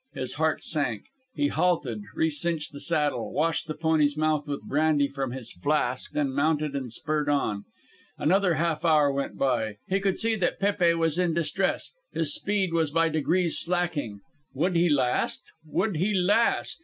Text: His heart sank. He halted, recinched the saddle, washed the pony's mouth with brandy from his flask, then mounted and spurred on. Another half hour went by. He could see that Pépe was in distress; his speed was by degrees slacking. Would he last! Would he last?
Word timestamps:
His 0.15 0.33
heart 0.33 0.63
sank. 0.63 1.03
He 1.35 1.49
halted, 1.49 2.01
recinched 2.15 2.71
the 2.73 2.79
saddle, 2.79 3.31
washed 3.31 3.67
the 3.67 3.75
pony's 3.75 4.17
mouth 4.17 4.47
with 4.47 4.63
brandy 4.63 5.07
from 5.07 5.29
his 5.29 5.51
flask, 5.53 6.13
then 6.13 6.33
mounted 6.33 6.75
and 6.75 6.91
spurred 6.91 7.29
on. 7.29 7.65
Another 8.17 8.55
half 8.55 8.83
hour 8.83 9.11
went 9.13 9.37
by. 9.37 9.75
He 9.87 9.99
could 9.99 10.17
see 10.17 10.33
that 10.37 10.59
Pépe 10.59 10.97
was 10.97 11.19
in 11.19 11.35
distress; 11.35 11.91
his 12.11 12.33
speed 12.33 12.73
was 12.73 12.89
by 12.89 13.09
degrees 13.09 13.59
slacking. 13.59 14.21
Would 14.55 14.75
he 14.75 14.89
last! 14.89 15.51
Would 15.67 15.97
he 15.97 16.15
last? 16.15 16.79